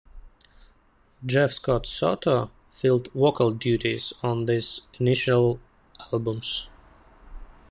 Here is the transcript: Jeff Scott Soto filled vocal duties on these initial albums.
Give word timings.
Jeff 1.23 1.51
Scott 1.51 1.85
Soto 1.85 2.49
filled 2.71 3.09
vocal 3.11 3.51
duties 3.51 4.11
on 4.23 4.47
these 4.47 4.81
initial 4.99 5.59
albums. 6.11 6.67